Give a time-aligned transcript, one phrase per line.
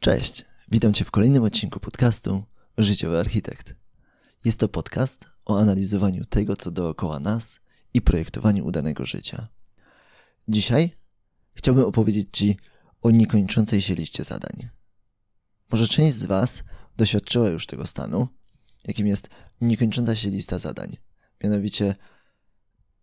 [0.00, 2.44] Cześć, witam Cię w kolejnym odcinku podcastu
[2.78, 3.74] Życiowy Architekt.
[4.44, 7.60] Jest to podcast o analizowaniu tego, co dookoła nas
[7.94, 9.48] i projektowaniu udanego życia.
[10.48, 10.96] Dzisiaj
[11.54, 12.56] chciałbym opowiedzieć Ci
[13.02, 14.68] o niekończącej się liście zadań.
[15.70, 16.62] Może część z Was
[16.96, 18.28] doświadczyła już tego stanu,
[18.84, 19.28] jakim jest
[19.60, 20.96] niekończąca się lista zadań.
[21.44, 21.94] Mianowicie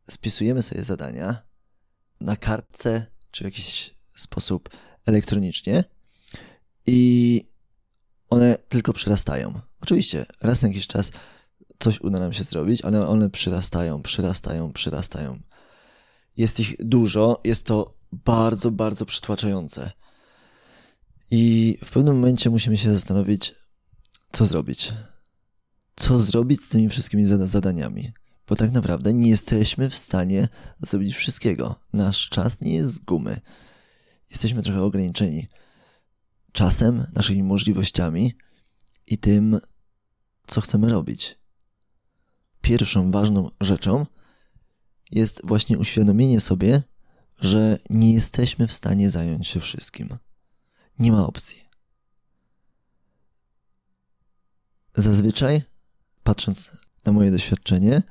[0.09, 1.43] spisujemy sobie zadania
[2.21, 4.70] na kartce czy w jakiś sposób
[5.05, 5.84] elektronicznie
[6.88, 7.41] i
[8.29, 9.59] one tylko przyrastają.
[9.82, 11.11] Oczywiście, raz na jakiś czas
[11.79, 15.39] coś uda nam się zrobić, ale one przyrastają, przyrastają, przyrastają.
[16.37, 19.91] Jest ich dużo, jest to bardzo, bardzo przytłaczające.
[21.32, 23.55] I w pewnym momencie musimy się zastanowić,
[24.32, 24.93] co zrobić.
[25.96, 28.13] Co zrobić z tymi wszystkimi zadaniami?
[28.47, 30.47] Bo tak naprawdę nie jesteśmy w stanie
[30.82, 31.75] zrobić wszystkiego.
[31.93, 33.41] Nasz czas nie jest z gumy.
[34.30, 35.47] Jesteśmy trochę ograniczeni
[36.58, 38.34] czasem, naszymi możliwościami
[39.08, 39.59] i tym,
[40.47, 41.39] co chcemy robić.
[42.61, 44.05] Pierwszą ważną rzeczą
[45.11, 46.83] jest właśnie uświadomienie sobie,
[47.41, 50.17] że nie jesteśmy w stanie zająć się wszystkim.
[50.99, 51.64] Nie ma opcji.
[54.95, 55.61] Zazwyczaj,
[56.23, 56.71] patrząc
[57.05, 58.02] na moje doświadczenie,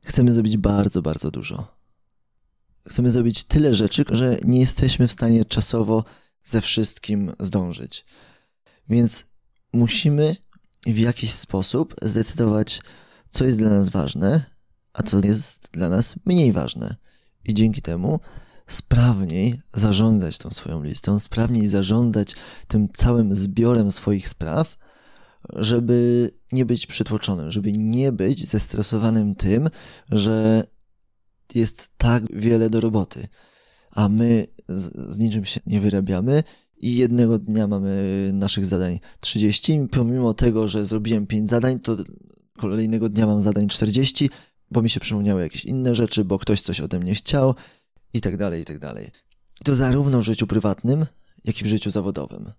[0.00, 1.76] chcemy zrobić bardzo, bardzo dużo.
[2.88, 6.04] Chcemy zrobić tyle rzeczy, że nie jesteśmy w stanie czasowo
[6.44, 8.04] ze wszystkim zdążyć.
[8.88, 9.24] Więc
[9.72, 10.36] musimy
[10.86, 12.80] w jakiś sposób zdecydować,
[13.30, 14.44] co jest dla nas ważne,
[14.92, 16.96] a co jest dla nas mniej ważne.
[17.44, 18.20] I dzięki temu
[18.68, 22.34] sprawniej zarządzać tą swoją listą, sprawniej zarządzać
[22.68, 24.78] tym całym zbiorem swoich spraw,
[25.56, 29.68] żeby nie być przytłoczonym, żeby nie być zestresowanym tym,
[30.10, 30.66] że
[31.54, 33.28] jest tak wiele do roboty,
[33.92, 36.42] a my z, z niczym się nie wyrabiamy
[36.76, 41.96] i jednego dnia mamy naszych zadań 30, pomimo tego, że zrobiłem 5 zadań, to
[42.58, 44.30] kolejnego dnia mam zadań 40,
[44.70, 47.54] bo mi się przypomniały jakieś inne rzeczy, bo ktoś coś ode mnie chciał
[48.14, 49.10] i tak dalej, i tak dalej.
[49.60, 51.06] I to zarówno w życiu prywatnym,
[51.44, 52.52] jak i w życiu zawodowym.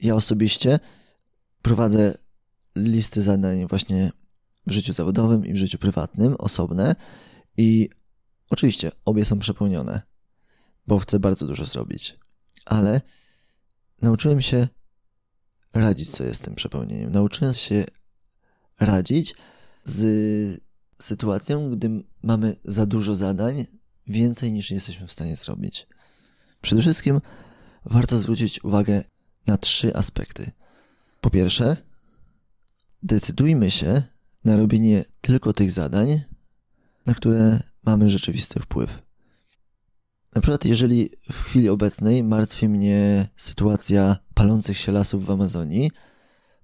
[0.00, 0.80] Ja osobiście
[1.62, 2.14] prowadzę
[2.76, 4.10] listy zadań właśnie
[4.66, 6.96] w życiu zawodowym i w życiu prywatnym, osobne
[7.56, 7.88] i
[8.50, 10.02] oczywiście obie są przepełnione,
[10.88, 12.16] bo chcę bardzo dużo zrobić.
[12.64, 13.00] Ale
[14.02, 14.68] nauczyłem się
[15.72, 17.12] radzić sobie z tym przepełnieniem.
[17.12, 17.84] Nauczyłem się
[18.80, 19.34] radzić
[19.84, 20.60] z
[21.00, 23.66] sytuacją, gdy mamy za dużo zadań,
[24.06, 25.86] więcej niż jesteśmy w stanie zrobić.
[26.60, 27.20] Przede wszystkim
[27.84, 29.04] warto zwrócić uwagę
[29.46, 30.50] na trzy aspekty.
[31.20, 31.76] Po pierwsze,
[33.02, 34.02] decydujmy się
[34.44, 36.20] na robienie tylko tych zadań,
[37.06, 39.07] na które mamy rzeczywisty wpływ.
[40.34, 45.90] Na przykład, jeżeli w chwili obecnej martwi mnie sytuacja palących się lasów w Amazonii,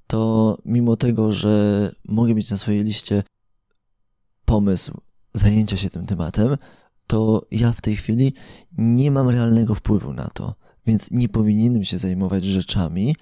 [0.07, 3.23] to mimo tego, że mogę mieć na swojej liście
[4.45, 5.01] pomysł
[5.35, 6.57] zajęcia się tym tematem,
[7.07, 8.33] to ja w tej chwili
[8.79, 10.55] nie mam realnego wpływu na to,
[10.87, 13.17] więc nie powinienem się zajmować rzeczami,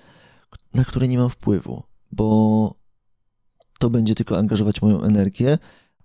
[0.75, 1.83] na które nie mam wpływu,
[2.13, 2.75] bo
[3.79, 5.59] to będzie tylko angażować moją energię,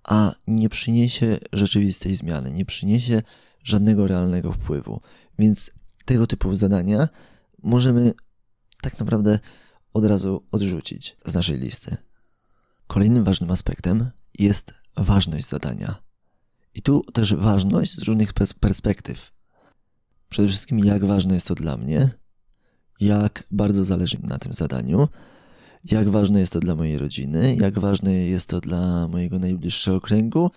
[0.04, 3.22] a nie przyniesie rzeczywistej zmiany, nie przyniesie
[3.68, 5.02] żadnego realnego wpływu.
[5.40, 5.72] Więc
[6.06, 7.08] tego typu zadania
[7.64, 8.14] możemy
[8.82, 9.40] tak naprawdę
[9.94, 11.98] od razu odrzucić z naszej listy.
[12.88, 15.96] Kolejnym ważnym aspektem jest ważność zadania.
[16.74, 19.32] I tu też ważność z różnych perspektyw.
[20.30, 22.10] Przede wszystkim, jak ważne jest to dla mnie,
[23.00, 25.08] jak bardzo zależy mi na tym zadaniu,
[25.84, 30.52] jak ważne jest to dla mojej rodziny, jak ważne jest to dla mojego najbliższego kręgu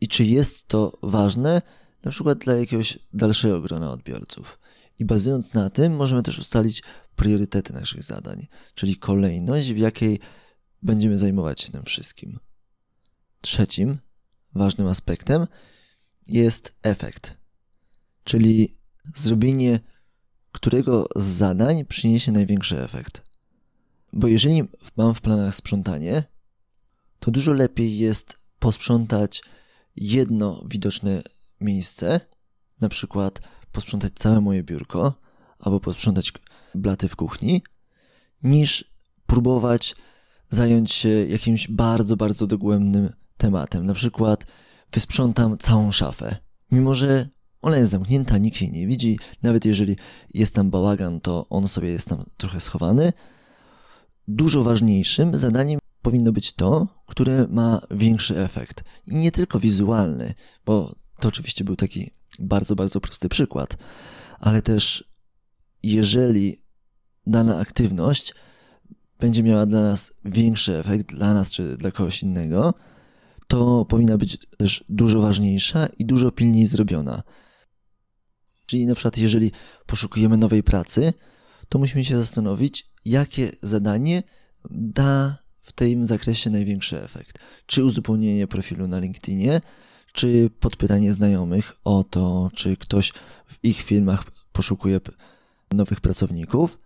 [0.00, 1.62] i czy jest to ważne
[2.04, 4.58] na przykład dla jakiegoś dalszego grona odbiorców.
[4.98, 6.82] I bazując na tym, możemy też ustalić
[7.16, 10.18] priorytety naszych zadań, czyli kolejność, w jakiej
[10.82, 12.38] będziemy zajmować się tym wszystkim.
[13.40, 13.98] Trzecim
[14.54, 15.46] ważnym aspektem
[16.26, 17.36] jest efekt,
[18.24, 18.78] czyli
[19.16, 19.80] zrobienie
[20.52, 23.22] którego z zadań przyniesie największy efekt.
[24.12, 24.62] Bo jeżeli
[24.96, 26.22] mam w planach sprzątanie,
[27.20, 29.42] to dużo lepiej jest posprzątać
[29.96, 31.22] jedno widoczne
[31.60, 32.20] miejsce,
[32.80, 33.40] na przykład
[33.72, 35.14] posprzątać całe moje biurko
[35.58, 36.32] albo posprzątać
[36.74, 37.62] blaty w kuchni,
[38.42, 38.84] niż
[39.26, 39.96] próbować
[40.48, 43.86] zająć się jakimś bardzo, bardzo dogłębnym tematem.
[43.86, 44.46] Na przykład
[44.92, 46.36] wysprzątam całą szafę,
[46.72, 47.28] mimo że
[47.62, 49.96] ona jest zamknięta, nikt jej nie widzi, nawet jeżeli
[50.34, 53.12] jest tam bałagan, to on sobie jest tam trochę schowany.
[54.28, 58.84] Dużo ważniejszym zadaniem powinno być to, które ma większy efekt.
[59.06, 60.34] I nie tylko wizualny,
[60.66, 63.76] bo to oczywiście był taki bardzo, bardzo prosty przykład,
[64.40, 65.04] ale też
[65.82, 66.62] jeżeli
[67.26, 68.34] dana aktywność
[69.20, 72.74] będzie miała dla nas większy efekt, dla nas czy dla kogoś innego,
[73.48, 77.22] to powinna być też dużo ważniejsza i dużo pilniej zrobiona.
[78.66, 79.52] Czyli na przykład, jeżeli
[79.86, 81.12] poszukujemy nowej pracy,
[81.68, 84.22] to musimy się zastanowić, jakie zadanie
[84.70, 87.38] da w tym zakresie największy efekt.
[87.66, 89.60] Czy uzupełnienie profilu na LinkedInie,
[90.12, 93.12] czy podpytanie znajomych o to, czy ktoś
[93.46, 95.00] w ich firmach poszukuje
[95.72, 96.78] nowych pracowników.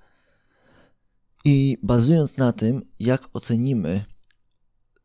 [1.45, 4.05] I bazując na tym, jak ocenimy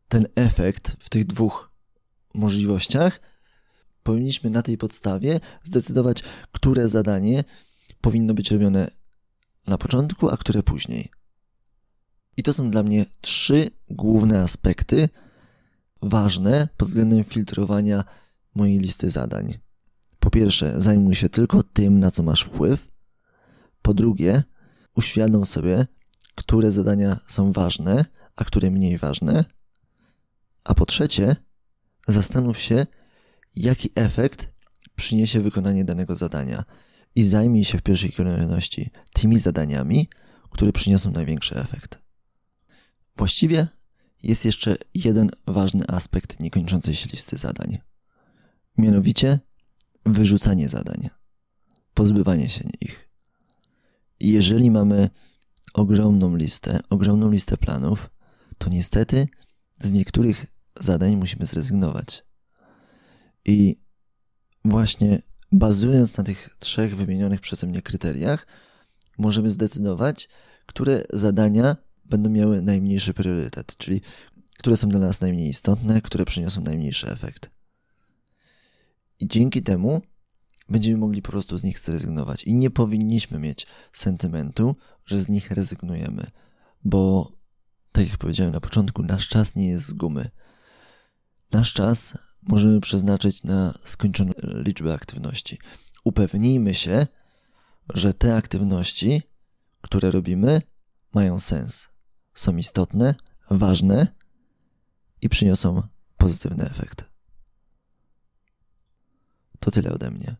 [0.07, 1.71] ten efekt w tych dwóch
[2.33, 3.19] możliwościach,
[4.04, 7.44] powinniśmy na tej podstawie zdecydować, które zadanie
[8.01, 8.92] powinno być robione
[9.68, 11.12] na początku, a które później.
[12.38, 15.10] I to są dla mnie trzy główne aspekty
[16.01, 18.04] ważne pod względem filtrowania
[18.56, 19.60] mojej listy zadań.
[20.19, 22.88] Po pierwsze, zajmuj się tylko tym, na co masz wpływ.
[23.81, 24.44] Po drugie,
[24.96, 25.88] uświadom sobie,
[26.36, 28.06] które zadania są ważne,
[28.36, 29.46] a które mniej ważne.
[30.63, 31.36] A po trzecie,
[32.07, 32.86] zastanów się,
[33.56, 34.54] jaki efekt
[34.95, 36.63] przyniesie wykonanie danego zadania
[37.16, 40.10] i zajmij się w pierwszej kolejności tymi zadaniami,
[40.50, 42.00] które przyniosą największy efekt.
[43.16, 43.68] Właściwie
[44.24, 47.77] jest jeszcze jeden ważny aspekt niekończącej się listy zadań.
[48.77, 49.39] Mianowicie
[50.06, 51.10] wyrzucanie zadań,
[51.94, 53.10] pozbywanie się ich.
[54.19, 55.10] Jeżeli mamy
[55.74, 58.10] ogromną listę, ogromną listę planów,
[58.57, 59.27] to niestety
[59.80, 60.45] z niektórych
[60.80, 62.25] zadań musimy zrezygnować.
[63.45, 63.80] I
[64.66, 65.21] właśnie
[65.51, 68.48] bazując na tych trzech wymienionych przeze mnie kryteriach,
[69.18, 70.30] możemy zdecydować,
[70.66, 71.75] które zadania
[72.10, 74.02] będą miały najmniejszy priorytet, czyli
[74.58, 77.52] które są dla nas najmniej istotne, które przyniosą najmniejszy efekt.
[79.20, 80.02] I dzięki temu
[80.70, 82.44] będziemy mogli po prostu z nich zrezygnować.
[82.44, 84.76] I nie powinniśmy mieć sentymentu,
[85.06, 86.32] że z nich rezygnujemy,
[86.84, 87.32] bo
[87.92, 90.30] tak jak powiedziałem na początku, nasz czas nie jest z gumy.
[91.52, 95.58] Nasz czas możemy przeznaczyć na skończoną liczbę aktywności.
[96.04, 97.08] Upewnijmy się,
[97.94, 99.22] że te aktywności,
[99.82, 100.62] które robimy,
[101.14, 101.89] mają sens,
[102.40, 103.16] są istotne,
[103.50, 104.08] ważne
[105.22, 105.84] i przyniosą
[106.18, 107.06] pozytywny efekt.
[109.60, 110.36] To tyle ode mnie.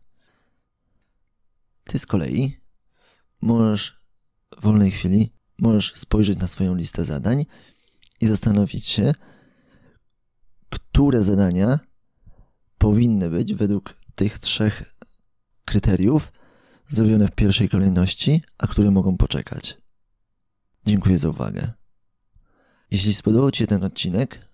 [1.84, 2.60] Ty z kolei
[3.40, 4.00] możesz
[4.58, 7.46] w wolnej chwili możesz spojrzeć na swoją listę zadań
[8.20, 9.12] i zastanowić się,
[10.70, 11.78] które zadania
[12.78, 14.94] powinny być według tych trzech
[15.64, 16.32] kryteriów
[16.88, 19.78] zrobione w pierwszej kolejności, a które mogą poczekać.
[20.86, 21.79] Dziękuję za uwagę.
[22.90, 24.48] Jeśli spodobał Ci się ten odcinek,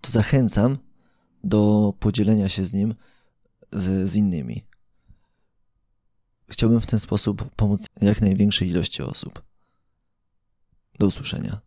[0.00, 0.78] to zachęcam
[1.44, 2.94] do podzielenia się z nim
[3.72, 4.64] z, z innymi.
[6.48, 9.42] Chciałbym w ten sposób pomóc jak największej ilości osób.
[10.98, 11.60] Do usłyszenia.